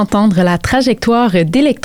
venons 0.00 0.04
d'entendre 0.04 0.42
la 0.42 0.56
trajectoire 0.58 1.34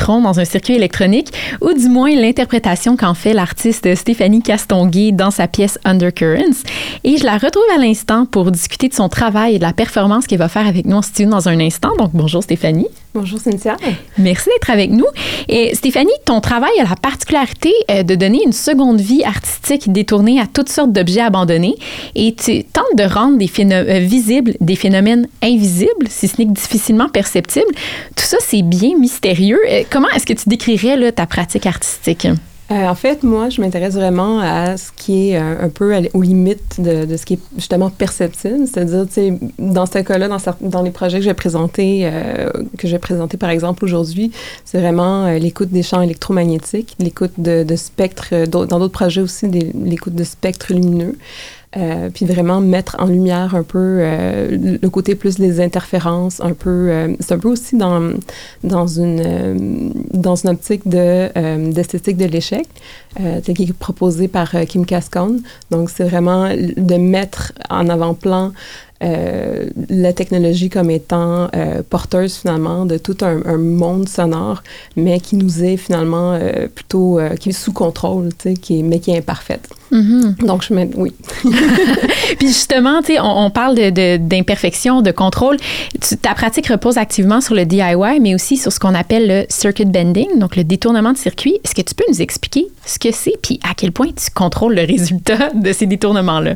dans 0.05 0.39
un 0.39 0.45
circuit 0.45 0.75
électronique, 0.75 1.33
ou 1.61 1.73
du 1.73 1.89
moins 1.89 2.11
l'interprétation 2.11 2.95
qu'en 2.95 3.15
fait 3.15 3.33
l'artiste 3.33 3.95
Stéphanie 3.95 4.43
Castonguay 4.43 5.11
dans 5.11 5.31
sa 5.31 5.47
pièce 5.47 5.79
Undercurrents. 5.83 6.63
Et 7.03 7.17
je 7.17 7.25
la 7.25 7.37
retrouve 7.37 7.63
à 7.75 7.79
l'instant 7.79 8.25
pour 8.27 8.51
discuter 8.51 8.87
de 8.87 8.93
son 8.93 9.09
travail 9.09 9.55
et 9.55 9.57
de 9.57 9.63
la 9.63 9.73
performance 9.73 10.27
qu'elle 10.27 10.39
va 10.39 10.47
faire 10.47 10.67
avec 10.67 10.85
nous 10.85 10.97
en 10.97 11.01
studio 11.01 11.31
dans 11.31 11.49
un 11.49 11.59
instant. 11.59 11.89
Donc 11.97 12.11
bonjour 12.13 12.43
Stéphanie. 12.43 12.87
Bonjour 13.15 13.39
Cynthia. 13.39 13.77
Merci 14.17 14.49
d'être 14.49 14.69
avec 14.69 14.91
nous. 14.91 15.05
Et 15.47 15.73
Stéphanie, 15.73 16.11
ton 16.25 16.41
travail 16.41 16.71
a 16.81 16.83
la 16.83 16.95
particularité 16.97 17.73
euh, 17.89 18.03
de 18.03 18.13
donner 18.13 18.41
une 18.45 18.51
seconde 18.51 18.99
vie 18.99 19.23
artistique 19.23 19.91
détournée 19.91 20.39
à 20.39 20.47
toutes 20.47 20.67
sortes 20.67 20.91
d'objets 20.91 21.21
abandonnés 21.21 21.75
et 22.13 22.35
tu 22.35 22.65
tentes 22.65 22.83
de 22.97 23.03
rendre 23.03 23.37
des 23.37 23.49
euh, 23.71 23.99
visibles 23.99 24.55
des 24.59 24.75
phénomènes 24.75 25.27
invisibles, 25.41 26.07
si 26.09 26.27
ce 26.27 26.35
n'est 26.37 26.47
que 26.47 26.51
difficilement 26.51 27.07
perceptibles. 27.07 27.71
Tout 28.15 28.25
ça, 28.25 28.37
c'est 28.41 28.63
bien 28.63 28.97
mystérieux. 28.99 29.59
Comment 29.95 30.09
est-ce 30.09 30.25
que 30.25 30.33
tu 30.33 30.49
décrirais 30.49 31.09
ta 31.13 31.25
pratique 31.25 31.65
artistique? 31.65 32.27
Euh, 32.69 32.73
en 32.73 32.95
fait, 32.95 33.23
moi, 33.23 33.47
je 33.47 33.61
m'intéresse 33.61 33.93
vraiment 33.93 34.41
à 34.41 34.75
ce 34.75 34.91
qui 34.91 35.29
est 35.29 35.37
euh, 35.37 35.63
un 35.63 35.69
peu 35.69 35.95
aux 36.13 36.21
limites 36.21 36.81
de, 36.81 37.15
ce 37.15 37.25
qui 37.25 37.35
est 37.35 37.39
justement 37.55 37.89
perceptible. 37.89 38.67
C'est-à-dire, 38.67 39.05
tu 39.07 39.13
sais, 39.13 39.39
dans 39.57 39.85
ce 39.85 39.99
cas-là, 39.99 40.27
dans, 40.27 40.37
dans, 40.59 40.81
les 40.81 40.91
projets 40.91 41.19
que 41.19 41.23
je 41.23 41.29
vais 41.29 41.33
présenter, 41.33 42.01
euh, 42.11 42.49
que 42.77 42.97
présenter 42.97 43.37
par 43.37 43.49
exemple 43.49 43.85
aujourd'hui, 43.85 44.31
c'est 44.65 44.81
vraiment 44.81 45.31
l'écoute 45.31 45.69
des 45.69 45.81
champs 45.81 46.01
électromagnétiques, 46.01 46.97
l'écoute 46.99 47.31
de, 47.37 47.63
de 47.63 47.75
spectres, 47.77 48.47
dans 48.47 48.65
d'autres 48.65 48.89
projets 48.89 49.21
aussi, 49.21 49.47
l'écoute 49.47 50.15
de 50.15 50.25
spectres 50.25 50.73
lumineux. 50.73 51.15
Euh, 51.77 52.09
puis 52.09 52.25
vraiment 52.25 52.61
mettre 52.61 52.95
en 52.99 53.07
lumière 53.07 53.53
un 53.53 53.63
peu 53.63 53.97
euh, 53.99 54.77
le 54.81 54.89
côté 54.89 55.13
plus 55.13 55.35
des 55.35 55.59
interférences, 55.59 56.39
un 56.39 56.53
peu, 56.53 56.69
euh, 56.89 57.13
c'est 57.19 57.33
un 57.33 57.37
peu 57.37 57.49
aussi 57.49 57.75
dans, 57.75 58.13
dans, 58.63 58.87
une, 58.87 59.91
dans 60.13 60.35
une 60.35 60.49
optique 60.51 60.87
de, 60.87 61.71
d'esthétique 61.71 62.15
de 62.15 62.25
l'échec, 62.25 62.65
qui 63.43 63.63
est 63.63 63.73
proposée 63.73 64.29
par 64.29 64.55
Kim 64.67 64.85
Cascone. 64.85 65.41
Donc, 65.69 65.89
c'est 65.89 66.05
vraiment 66.05 66.49
de 66.49 66.95
mettre 66.95 67.51
en 67.69 67.89
avant-plan 67.89 68.53
euh, 69.03 69.65
la 69.89 70.13
technologie 70.13 70.69
comme 70.69 70.89
étant 70.89 71.49
euh, 71.53 71.81
porteuse 71.89 72.35
finalement 72.35 72.85
de 72.85 72.97
tout 72.97 73.17
un, 73.21 73.57
monde 73.57 74.07
sonore, 74.07 74.63
mais 74.95 75.19
qui 75.19 75.35
nous 75.35 75.65
est 75.65 75.75
finalement 75.75 76.31
euh, 76.33 76.67
plutôt 76.73 77.19
qui 77.39 77.49
est 77.49 77.51
sous 77.51 77.73
contrôle, 77.73 78.29
qui 78.61 78.79
est, 78.79 78.83
mais 78.83 78.99
qui 78.99 79.11
est 79.11 79.17
imparfaite. 79.17 79.67
Mm-hmm. 79.91 80.45
Donc 80.45 80.63
je 80.63 80.73
mets 80.73 80.89
oui. 80.95 81.11
Puis 82.39 82.47
justement, 82.47 83.01
tu 83.01 83.13
sais, 83.13 83.19
on, 83.21 83.49
parle 83.49 83.75
d'imperfection, 83.75 85.01
de, 85.01 85.07
de, 85.07 85.11
contrôle. 85.11 85.57
ta 86.21 86.33
pratique 86.33 86.67
repose 86.67 86.97
activement 86.97 87.41
sur 87.41 87.53
le 87.53 87.65
DIY, 87.65 88.19
mais 88.21 88.33
aussi 88.33 88.55
sur 88.55 88.71
ce 88.71 88.79
qu'on 88.79 88.95
appelle 88.95 89.27
le 89.27 89.45
circuit 89.49 89.85
bending, 89.85 90.39
donc 90.39 90.55
le 90.55 90.63
détournement 90.63 91.11
de 91.11 91.17
circuit. 91.17 91.59
Est-ce 91.65 91.75
que 91.75 91.81
tu 91.81 91.95
peux 91.95 92.05
nous 92.09 92.21
expliquer 92.21 92.67
ce 92.85 92.97
que 92.97 93.11
c'est, 93.11 93.35
puis 93.41 93.59
à 93.69 93.73
quel 93.75 93.91
point 93.91 94.07
tu 94.07 94.31
contrôles 94.33 94.75
le 94.75 94.83
résultat 94.83 95.49
de 95.53 95.73
ces 95.73 95.85
détournements-là? 95.85 96.55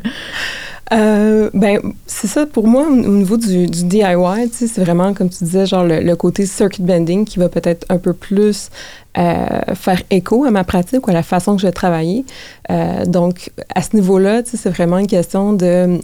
Euh, 0.92 1.50
ben, 1.54 1.80
c'est 2.06 2.26
ça, 2.26 2.46
pour 2.46 2.66
moi, 2.66 2.88
au 2.88 2.96
niveau 2.96 3.36
du, 3.36 3.66
du 3.66 3.84
DIY, 3.84 4.50
c'est 4.52 4.80
vraiment, 4.80 5.14
comme 5.14 5.28
tu 5.30 5.44
disais, 5.44 5.64
genre 5.66 5.84
le, 5.84 6.14
côté 6.16 6.46
circuit 6.46 6.82
bending 6.82 7.24
qui 7.24 7.38
va 7.38 7.48
peut-être 7.48 7.86
un 7.88 7.98
peu 7.98 8.12
plus 8.12 8.70
euh, 9.16 9.74
faire 9.74 10.02
écho 10.10 10.44
à 10.44 10.50
ma 10.50 10.64
pratique 10.64 11.06
ou 11.06 11.10
à 11.10 11.14
la 11.14 11.22
façon 11.22 11.54
que 11.54 11.62
je 11.62 11.66
vais 11.66 11.72
travailler. 11.72 12.24
Euh, 12.70 13.04
donc, 13.04 13.50
à 13.74 13.82
ce 13.82 13.94
niveau-là, 13.94 14.42
c'est 14.44 14.70
vraiment 14.70 14.98
une 14.98 15.06
question 15.06 15.52
de 15.52 16.00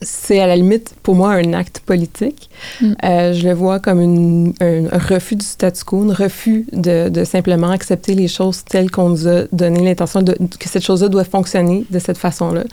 c'est 0.00 0.38
à 0.38 0.46
la 0.46 0.54
limite 0.54 0.94
pour 1.02 1.16
moi 1.16 1.32
un 1.32 1.52
acte 1.54 1.80
politique. 1.80 2.50
Mm. 2.80 2.92
Euh, 3.04 3.32
je 3.32 3.48
le 3.48 3.54
vois 3.54 3.80
comme 3.80 4.00
une, 4.00 4.52
un, 4.60 4.86
refus 4.96 5.36
du 5.36 5.44
statu 5.44 5.84
quo, 5.84 6.08
un 6.08 6.14
refus 6.14 6.66
de, 6.72 7.08
de 7.08 7.24
simplement 7.24 7.70
accepter 7.70 8.14
les 8.14 8.28
choses 8.28 8.64
telles 8.64 8.90
qu'on 8.90 9.08
nous 9.08 9.26
a 9.26 9.44
donné 9.50 9.82
l'intention 9.82 10.22
que 10.24 10.68
cette 10.68 10.84
chose-là 10.84 11.08
doit 11.08 11.24
fonctionner 11.24 11.84
de 11.90 11.98
cette 11.98 12.18
façon-là. 12.18 12.64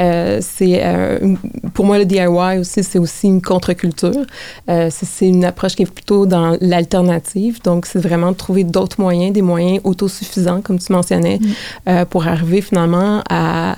Euh, 0.00 0.38
c'est 0.40 0.80
euh, 0.84 1.34
pour 1.74 1.84
moi 1.84 1.98
le 1.98 2.04
DIY 2.04 2.58
aussi, 2.60 2.84
c'est 2.84 2.98
aussi 2.98 3.26
une 3.26 3.42
contre-culture. 3.42 4.24
Euh, 4.68 4.88
c'est 4.90 5.26
une 5.26 5.44
approche 5.44 5.74
qui 5.74 5.82
est 5.82 5.92
plutôt 5.92 6.26
dans 6.26 6.56
l'alternative. 6.60 7.60
Donc 7.62 7.86
c'est 7.86 7.98
vraiment 7.98 8.30
de 8.30 8.36
trouver 8.36 8.64
d'autres 8.64 9.00
moyens, 9.00 9.32
des 9.32 9.42
moyens 9.42 9.80
autosuffisants 9.84 10.60
comme 10.60 10.78
tu 10.78 10.92
mentionnais, 10.92 11.38
mm. 11.40 11.48
euh, 11.88 12.04
pour 12.04 12.26
arriver 12.26 12.60
finalement 12.60 13.22
à 13.28 13.76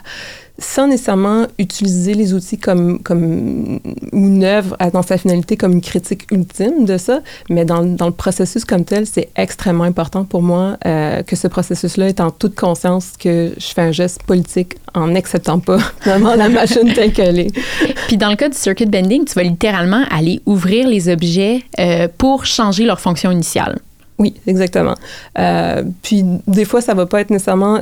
sans 0.60 0.86
nécessairement 0.86 1.46
utiliser 1.58 2.14
les 2.14 2.34
outils 2.34 2.58
comme, 2.58 3.02
comme 3.02 3.80
une 4.12 4.44
œuvre 4.44 4.76
dans 4.92 5.02
sa 5.02 5.18
finalité 5.18 5.56
comme 5.56 5.72
une 5.72 5.80
critique 5.80 6.30
ultime 6.30 6.84
de 6.84 6.96
ça, 6.96 7.20
mais 7.48 7.64
dans, 7.64 7.82
dans 7.82 8.06
le 8.06 8.12
processus 8.12 8.64
comme 8.64 8.84
tel, 8.84 9.06
c'est 9.06 9.28
extrêmement 9.36 9.84
important 9.84 10.24
pour 10.24 10.42
moi 10.42 10.76
euh, 10.86 11.22
que 11.22 11.36
ce 11.36 11.48
processus-là 11.48 12.08
est 12.08 12.20
en 12.20 12.30
toute 12.30 12.54
conscience 12.54 13.12
que 13.18 13.52
je 13.56 13.66
fais 13.66 13.82
un 13.82 13.92
geste 13.92 14.22
politique 14.22 14.76
en 14.94 15.08
n'acceptant 15.08 15.58
pas 15.58 15.78
vraiment 16.04 16.34
la 16.34 16.48
machine 16.48 16.92
telle 16.92 17.12
qu'elle 17.12 17.38
est. 17.38 17.52
Puis 18.08 18.16
dans 18.16 18.30
le 18.30 18.36
cas 18.36 18.48
du 18.48 18.56
circuit 18.56 18.86
bending, 18.86 19.24
tu 19.24 19.34
vas 19.34 19.42
littéralement 19.42 20.04
aller 20.10 20.40
ouvrir 20.46 20.88
les 20.88 21.08
objets 21.08 21.62
euh, 21.78 22.08
pour 22.18 22.44
changer 22.44 22.84
leur 22.84 23.00
fonction 23.00 23.30
initiale. 23.30 23.80
Oui, 24.20 24.34
exactement. 24.46 24.94
Euh, 25.38 25.82
puis 26.02 26.22
des 26.46 26.66
fois, 26.66 26.82
ça 26.82 26.92
va 26.92 27.06
pas 27.06 27.22
être 27.22 27.30
nécessairement. 27.30 27.80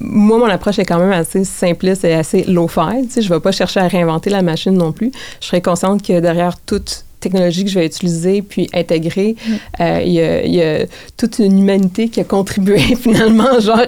Moi, 0.00 0.38
mon 0.38 0.46
approche 0.46 0.78
est 0.78 0.86
quand 0.86 0.98
même 0.98 1.12
assez 1.12 1.44
simpliste 1.44 2.04
et 2.04 2.14
assez 2.14 2.44
low-fi. 2.44 3.06
Je 3.20 3.28
vais 3.28 3.40
pas 3.40 3.52
chercher 3.52 3.80
à 3.80 3.86
réinventer 3.86 4.30
la 4.30 4.40
machine 4.40 4.72
non 4.72 4.92
plus. 4.92 5.12
Je 5.42 5.46
serais 5.46 5.60
consciente 5.60 6.02
que 6.02 6.20
derrière 6.20 6.58
toute 6.58 7.04
technologie 7.20 7.64
que 7.64 7.70
je 7.70 7.78
vais 7.78 7.84
utiliser 7.84 8.40
puis 8.40 8.70
intégrer, 8.72 9.36
mm. 9.36 9.52
euh, 9.82 10.02
il, 10.06 10.54
y 10.54 10.62
a, 10.62 10.86
toute 11.18 11.38
une 11.38 11.58
humanité 11.58 12.08
qui 12.08 12.20
a 12.20 12.24
contribué 12.24 12.78
finalement 12.96 13.60
genre 13.60 13.82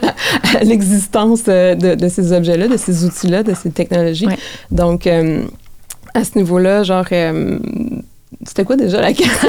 à, 0.54 0.62
l'existence 0.62 1.44
euh, 1.48 1.74
de, 1.74 2.08
ces 2.08 2.34
objets-là, 2.34 2.68
de 2.68 2.76
ces 2.76 3.06
outils-là, 3.06 3.42
de 3.42 3.54
ces 3.54 3.70
technologies. 3.70 4.28
Donc, 4.70 5.06
à 5.06 6.24
ce 6.24 6.36
niveau-là, 6.36 6.82
genre, 6.82 7.06
c'était 8.44 8.64
quoi 8.64 8.76
déjà 8.76 9.00
la 9.00 9.12
question? 9.14 9.48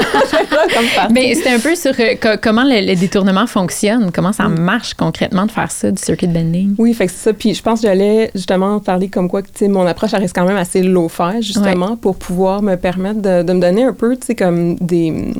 Mais 1.10 1.34
c'était 1.34 1.50
un 1.50 1.58
peu 1.58 1.74
sur 1.74 1.92
euh, 1.98 2.36
comment 2.42 2.64
le, 2.64 2.94
détournement 2.94 3.46
fonctionne, 3.46 4.10
comment 4.12 4.32
ça 4.32 4.48
mm. 4.48 4.58
marche 4.58 4.94
concrètement 4.94 5.46
de 5.46 5.50
faire 5.50 5.70
ça, 5.70 5.90
du 5.90 6.02
circuit 6.02 6.26
bending? 6.26 6.74
Oui, 6.78 6.92
fait 6.92 7.06
que 7.06 7.12
c'est 7.12 7.30
ça. 7.30 7.32
Puis 7.32 7.54
je 7.54 7.62
pense 7.62 7.80
que 7.80 7.86
j'allais 7.86 8.30
justement 8.34 8.80
parler 8.80 9.08
comme 9.08 9.28
quoi, 9.28 9.42
tu 9.42 9.50
sais, 9.54 9.68
mon 9.68 9.86
approche, 9.86 10.12
elle 10.14 10.20
reste 10.20 10.34
quand 10.34 10.44
même 10.44 10.56
assez 10.56 10.82
low-fi, 10.82 11.40
justement, 11.40 11.96
pour 11.96 12.16
pouvoir 12.16 12.62
me 12.62 12.76
permettre 12.76 13.22
de, 13.22 13.42
de, 13.42 13.52
me 13.52 13.60
donner 13.60 13.84
un 13.84 13.92
peu, 13.92 14.16
tu 14.16 14.26
sais, 14.26 14.34
comme 14.34 14.76
des... 14.76 15.32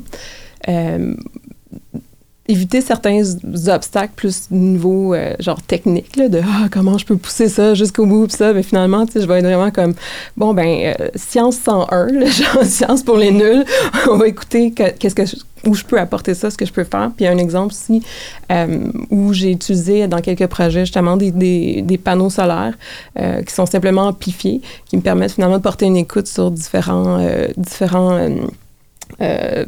Euh, 0.69 1.15
éviter 2.49 2.81
certains 2.81 3.23
obstacles 3.69 4.13
plus 4.17 4.51
niveau 4.51 5.15
euh, 5.15 5.35
genre 5.39 5.63
technique 5.63 6.17
là, 6.17 6.29
de 6.29 6.41
ah, 6.43 6.67
comment 6.71 6.99
je 6.99 7.07
peux 7.07 7.17
pousser 7.17 7.49
ça 7.49 7.75
jusqu'au 7.75 8.05
bout 8.05 8.27
pis 8.27 8.35
ça 8.35 8.53
mais 8.53 8.65
finalement 8.65 9.07
tu 9.07 9.13
sais 9.13 9.21
je 9.21 9.29
vais 9.29 9.39
être 9.39 9.45
vraiment 9.45 9.71
comme 9.71 9.95
bon 10.37 10.53
ben 10.53 10.93
euh, 11.01 11.09
science 11.15 11.57
101 11.59 12.07
là, 12.07 12.27
genre 12.31 12.65
science 12.65 13.05
pour 13.05 13.17
les 13.17 13.31
nuls 13.31 13.65
on 14.11 14.17
va 14.17 14.27
écouter 14.27 14.73
qu'est-ce 14.73 15.15
que 15.15 15.23
où 15.65 15.77
je 15.77 15.85
peux 15.85 16.01
apporter 16.01 16.35
ça, 16.35 16.51
ce 16.51 16.57
que 16.57 16.67
je 16.67 16.73
peux 16.73 16.83
faire. 16.83 17.13
Puis 17.17 17.25
un 17.25 17.39
exemple 17.39 17.73
aussi 17.73 18.03
euh, 18.51 18.91
où 19.11 19.33
j'ai 19.33 19.53
utilisé 19.53 20.09
dans 20.09 20.21
quelques 20.21 20.49
projets 20.49 20.81
justement 20.81 21.17
des, 21.17 21.31
des, 21.31 21.83
des 21.83 21.99
panneaux 21.99 22.31
solaires 22.31 22.77
qui 23.15 23.55
sont 23.55 23.67
simplement 23.67 24.09
amplifiés, 24.09 24.61
qui 24.87 24.97
me 24.97 25.03
permettent 25.03 25.35
finalement 25.35 25.59
de 25.59 25.63
porter 25.63 25.87
une 25.87 25.97
écoute 25.97 26.27
sur 26.27 26.51
différents, 26.51 27.25
différents 27.57 28.19
euh, 29.21 29.65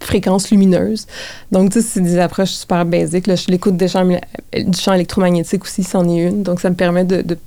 fréquences 0.00 0.50
lumineuses. 0.50 1.06
Donc, 1.52 1.72
tu 1.72 1.80
sais, 1.80 1.86
c'est 1.86 2.00
des 2.00 2.18
approches 2.18 2.50
super 2.50 2.84
basiques. 2.84 3.26
Là, 3.26 3.36
je 3.36 3.46
l'écoute 3.48 3.76
du 3.76 3.86
champ 3.88 4.92
électromagnétique 4.94 5.64
aussi, 5.64 5.82
c'en 5.82 6.08
est 6.08 6.28
une. 6.28 6.42
Donc, 6.42 6.60
ça 6.60 6.70
me 6.70 6.74
permet 6.74 7.04
de, 7.04 7.22
de 7.22 7.38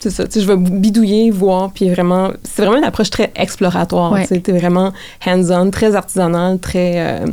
c'est 0.00 0.10
ça, 0.10 0.24
tu 0.24 0.32
sais, 0.32 0.40
je 0.40 0.46
vais 0.46 0.56
bidouiller, 0.56 1.30
voir, 1.30 1.72
puis 1.72 1.90
vraiment, 1.90 2.30
c'est 2.42 2.62
vraiment 2.62 2.78
une 2.78 2.84
approche 2.84 3.10
très 3.10 3.30
exploratoire. 3.36 4.12
Ouais. 4.12 4.26
Tu 4.26 4.40
sais, 4.42 4.52
vraiment 4.52 4.92
hands-on, 5.26 5.70
très 5.70 5.94
artisanal, 5.94 6.58
très. 6.58 6.94
Euh, 6.96 7.26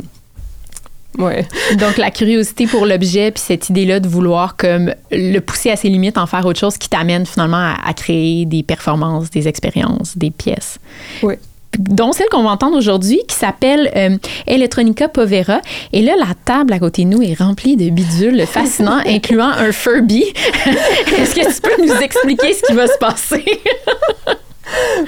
ouais. 1.16 1.48
Donc, 1.78 1.96
la 1.96 2.10
curiosité 2.10 2.66
pour 2.66 2.84
l'objet, 2.84 3.30
puis 3.30 3.42
cette 3.42 3.70
idée-là 3.70 4.00
de 4.00 4.08
vouloir 4.08 4.56
comme 4.56 4.92
le 5.10 5.38
pousser 5.40 5.70
à 5.70 5.76
ses 5.76 5.88
limites, 5.88 6.18
en 6.18 6.26
faire 6.26 6.44
autre 6.44 6.60
chose 6.60 6.76
qui 6.76 6.90
t'amène 6.90 7.24
finalement 7.24 7.56
à, 7.56 7.76
à, 7.86 7.94
créer 7.94 8.44
des 8.44 8.62
performances, 8.62 9.30
des 9.30 9.48
expériences, 9.48 10.18
des 10.18 10.30
pièces. 10.30 10.78
Oui 11.22 11.36
dont 11.78 12.12
celle 12.12 12.28
qu'on 12.28 12.42
va 12.42 12.50
entendre 12.50 12.76
aujourd'hui, 12.76 13.20
qui 13.28 13.36
s'appelle 13.36 13.90
euh, 13.96 14.16
Electronica 14.46 15.08
Povera. 15.08 15.60
Et 15.92 16.02
là, 16.02 16.14
la 16.18 16.34
table 16.44 16.72
à 16.72 16.78
côté 16.78 17.04
de 17.04 17.08
nous 17.08 17.22
est 17.22 17.34
remplie 17.34 17.76
de 17.76 17.90
bidules 17.90 18.46
fascinants, 18.46 19.00
incluant 19.06 19.48
un 19.48 19.72
Furby. 19.72 20.24
Est-ce 21.18 21.34
que 21.34 21.54
tu 21.54 21.60
peux 21.60 21.82
nous 21.86 22.00
expliquer 22.00 22.52
ce 22.54 22.62
qui 22.62 22.72
va 22.72 22.86
se 22.86 22.98
passer? 22.98 23.44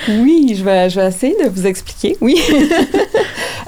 oui, 0.08 0.54
je 0.56 0.64
vais, 0.64 0.88
je 0.90 1.00
vais 1.00 1.08
essayer 1.08 1.36
de 1.42 1.48
vous 1.48 1.66
expliquer. 1.66 2.16
Oui. 2.20 2.40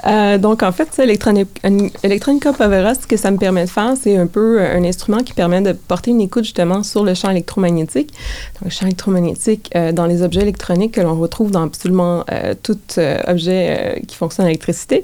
euh, 0.05 0.37
donc, 0.37 0.63
en 0.63 0.71
fait, 0.71 0.99
Electronica 0.99 2.53
Povera, 2.53 2.95
ce 2.95 3.07
que 3.07 3.17
ça 3.17 3.31
me 3.31 3.37
permet 3.37 3.65
de 3.65 3.69
faire, 3.69 3.93
c'est 3.99 4.17
un 4.17 4.27
peu 4.27 4.61
un 4.61 4.83
instrument 4.83 5.19
qui 5.19 5.33
permet 5.33 5.61
de 5.61 5.71
porter 5.73 6.11
une 6.11 6.21
écoute 6.21 6.43
justement 6.43 6.83
sur 6.83 7.03
le 7.03 7.13
champ 7.13 7.29
électromagnétique. 7.29 8.11
Donc, 8.55 8.65
le 8.65 8.69
champ 8.69 8.85
électromagnétique 8.85 9.69
euh, 9.75 9.91
dans 9.91 10.05
les 10.05 10.21
objets 10.21 10.41
électroniques 10.41 10.93
que 10.93 11.01
l'on 11.01 11.19
retrouve 11.19 11.51
dans 11.51 11.63
absolument 11.63 12.25
euh, 12.31 12.53
tout 12.61 12.79
euh, 12.97 13.19
objet 13.27 14.01
qui 14.07 14.15
fonctionne 14.15 14.45
à 14.45 14.49
l'électricité 14.49 15.03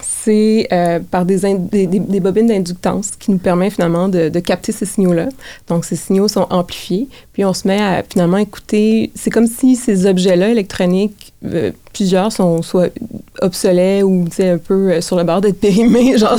c'est 0.00 0.68
euh, 0.72 1.00
par 1.00 1.24
des, 1.24 1.38
bobines 2.20 2.46
d'inductance 2.46 3.12
qui 3.18 3.30
nous 3.30 3.38
permet 3.38 3.70
finalement 3.70 4.08
de, 4.08 4.28
capter 4.40 4.72
ces 4.72 4.86
signaux-là. 4.86 5.28
Donc, 5.68 5.84
ces 5.84 5.96
signaux 5.96 6.28
sont 6.28 6.46
amplifiés, 6.50 7.08
puis 7.32 7.44
on 7.44 7.52
se 7.52 7.66
met 7.66 7.80
à 7.80 8.02
finalement 8.02 8.38
écouter. 8.38 9.10
C'est 9.14 9.30
comme 9.30 9.46
si 9.46 9.76
ces 9.76 10.06
objets-là 10.06 10.50
électroniques, 10.50 11.32
euh, 11.44 11.72
plusieurs 11.92 12.32
sont 12.32 12.62
soit 12.62 12.92
obsolets 13.42 14.02
ou 14.02 14.26
un 14.40 14.58
peu 14.58 14.92
euh, 14.92 15.00
sur 15.00 15.16
le 15.16 15.24
bord 15.24 15.40
d'être 15.40 15.60
périmés, 15.60 16.16
genre 16.18 16.38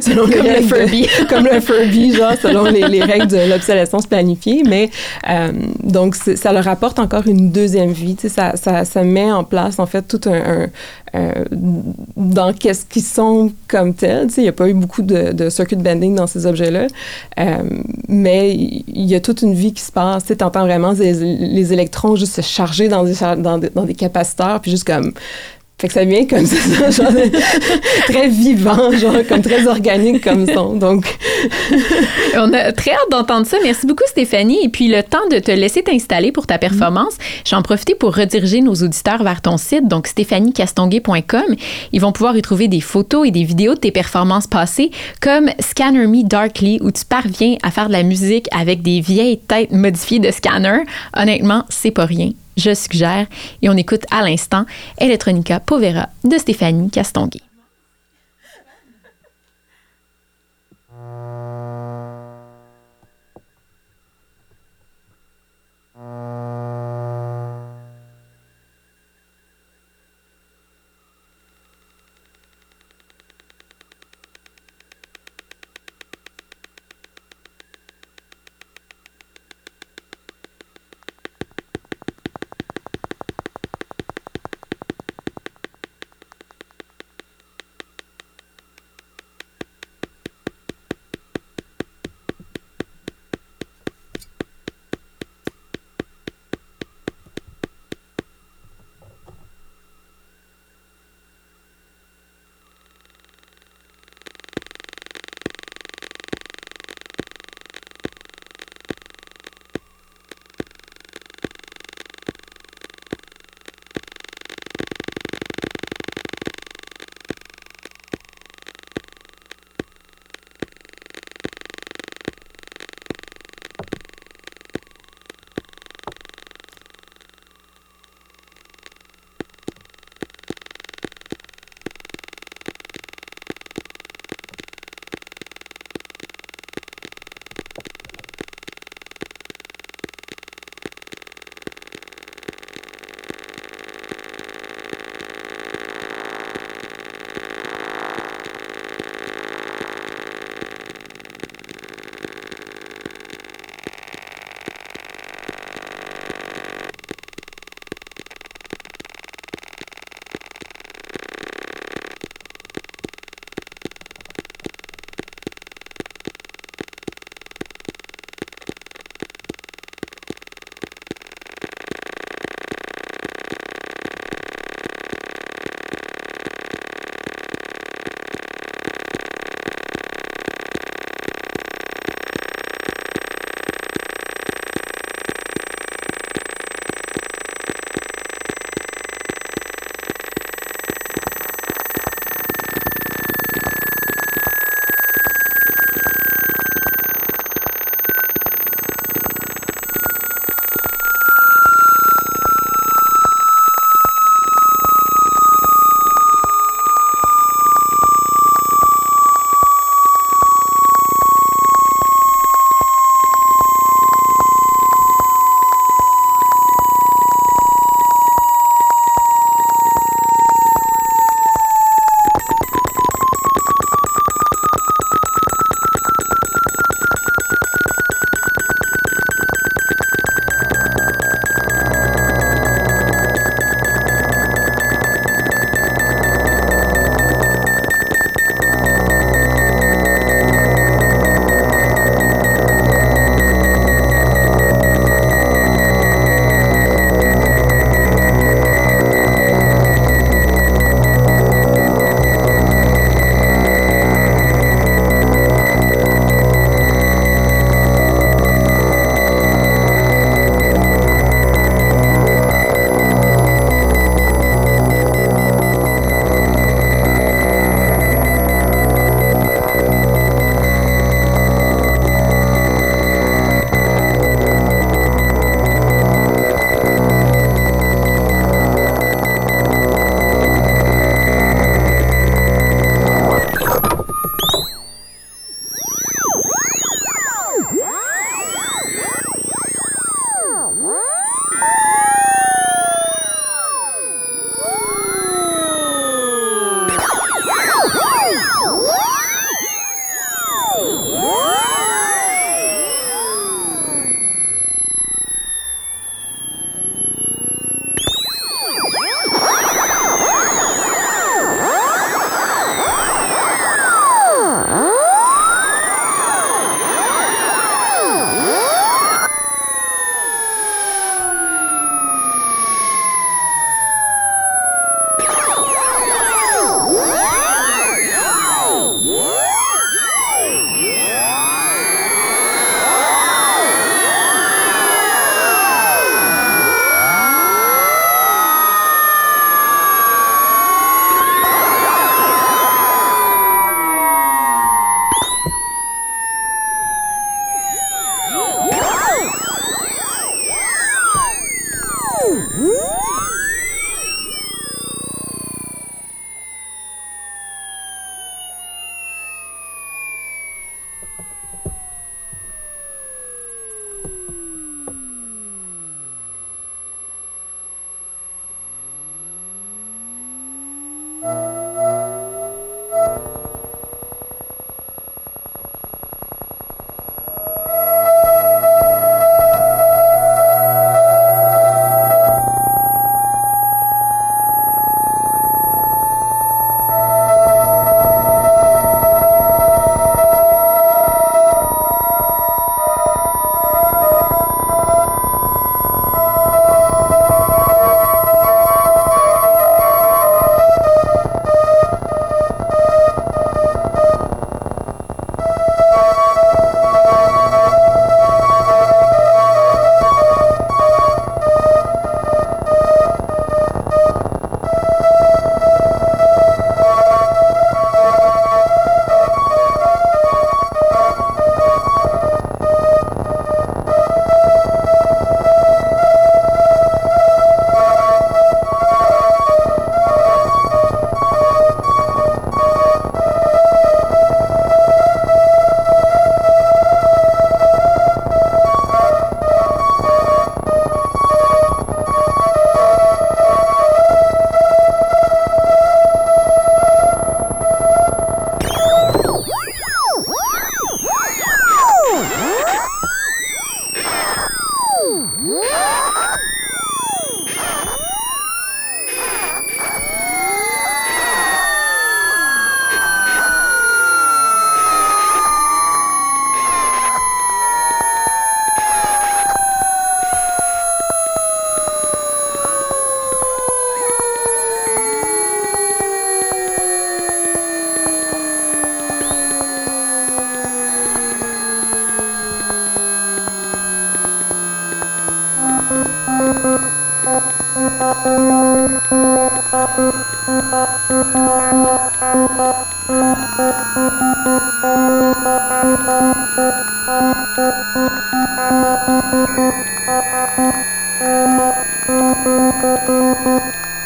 selon 0.00 0.22
comme 0.22 0.42
les 0.42 0.50
règles. 0.50 0.68
Le 0.68 0.86
Furby. 0.86 1.02
De, 1.02 1.26
comme 1.28 1.44
le 1.44 1.60
Furby, 1.60 2.14
genre 2.14 2.34
selon 2.40 2.64
les, 2.64 2.88
les 2.88 3.02
règles 3.02 3.28
de 3.28 3.50
l'obsolescence 3.50 4.06
planifiée. 4.06 4.62
Mais 4.66 4.90
euh, 5.28 5.52
donc, 5.82 6.14
ça 6.16 6.52
leur 6.52 6.68
apporte 6.68 6.98
encore 6.98 7.26
une 7.26 7.50
deuxième 7.50 7.92
vie. 7.92 8.16
Ça, 8.28 8.56
ça, 8.56 8.84
ça 8.84 9.02
met 9.02 9.30
en 9.30 9.44
place 9.44 9.78
en 9.78 9.86
fait 9.86 10.02
tout 10.02 10.20
un, 10.26 10.62
un 10.62 10.66
euh, 11.14 11.44
dans 12.16 12.54
qu'est-ce 12.54 12.86
qu'ils 12.86 13.02
sont 13.02 13.52
comme 13.68 13.92
tels. 13.92 14.28
Il 14.38 14.44
n'y 14.44 14.48
a 14.48 14.52
pas 14.52 14.66
eu 14.68 14.72
beaucoup 14.72 15.02
de, 15.02 15.32
de, 15.32 15.50
circuit 15.50 15.76
bending 15.76 16.14
dans 16.14 16.26
ces 16.26 16.46
objets-là, 16.46 16.86
euh, 17.38 17.62
mais 18.08 18.54
il 18.54 19.04
y 19.04 19.14
a 19.14 19.20
toute 19.20 19.42
une 19.42 19.52
vie 19.52 19.74
qui 19.74 19.82
se 19.82 19.92
passe. 19.92 20.24
Tu 20.24 20.32
entends 20.42 20.64
vraiment 20.64 20.92
les, 20.92 21.12
les, 21.12 21.72
électrons 21.74 22.16
juste 22.16 22.36
se 22.36 22.40
charger 22.40 22.88
dans 22.88 23.04
des, 23.04 23.14
dans 23.36 23.58
des, 23.58 23.68
dans 23.68 23.84
des 23.84 23.94
capaciteurs, 23.94 24.41
puis 24.60 24.70
juste 24.70 24.84
comme 24.84 25.12
fait 25.82 25.88
que 25.88 25.94
ça 25.94 26.04
vient 26.04 26.24
comme 26.26 26.46
ça, 26.46 26.90
genre 26.90 27.12
très 28.06 28.28
vivant, 28.28 28.92
genre 28.92 29.16
comme 29.28 29.42
très 29.42 29.66
organique 29.66 30.22
comme 30.22 30.46
son. 30.46 30.74
Donc, 30.74 31.18
on 32.36 32.52
a 32.52 32.70
très 32.70 32.92
hâte 32.92 33.10
d'entendre 33.10 33.46
ça. 33.46 33.56
Merci 33.64 33.88
beaucoup 33.88 34.04
Stéphanie. 34.06 34.64
Et 34.64 34.68
puis 34.68 34.86
le 34.86 35.02
temps 35.02 35.26
de 35.28 35.40
te 35.40 35.50
laisser 35.50 35.82
t'installer 35.82 36.30
pour 36.30 36.46
ta 36.46 36.58
performance, 36.58 37.14
j'en 37.44 37.62
profite 37.62 37.98
pour 37.98 38.14
rediriger 38.14 38.60
nos 38.60 38.74
auditeurs 38.74 39.24
vers 39.24 39.40
ton 39.40 39.56
site, 39.56 39.88
donc 39.88 40.06
stéphaniecastonguay.com. 40.06 41.56
Ils 41.90 42.00
vont 42.00 42.12
pouvoir 42.12 42.36
y 42.36 42.42
trouver 42.42 42.68
des 42.68 42.80
photos 42.80 43.26
et 43.26 43.32
des 43.32 43.42
vidéos 43.42 43.74
de 43.74 43.80
tes 43.80 43.90
performances 43.90 44.46
passées, 44.46 44.92
comme 45.20 45.50
Scanner 45.58 46.06
Me 46.06 46.22
Darkly, 46.22 46.78
où 46.80 46.92
tu 46.92 47.04
parviens 47.04 47.56
à 47.64 47.72
faire 47.72 47.88
de 47.88 47.92
la 47.92 48.04
musique 48.04 48.46
avec 48.56 48.82
des 48.82 49.00
vieilles 49.00 49.38
têtes 49.38 49.72
modifiées 49.72 50.20
de 50.20 50.30
scanner. 50.30 50.84
Honnêtement, 51.16 51.64
c'est 51.70 51.90
pas 51.90 52.04
rien 52.04 52.30
je 52.56 52.74
suggère. 52.74 53.26
Et 53.62 53.68
on 53.68 53.76
écoute 53.76 54.04
à 54.10 54.22
l'instant 54.22 54.64
Electronica 54.98 55.60
Povera 55.60 56.08
de 56.24 56.38
Stéphanie 56.38 56.90
Castonguay. 56.90 57.51